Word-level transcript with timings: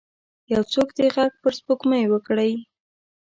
یو 0.53 0.61
څوک 0.73 0.89
دې 0.97 1.05
ږغ 1.15 1.31
پر 1.41 1.53
سپوږمۍ 1.59 2.03
وکړئ 2.09 2.51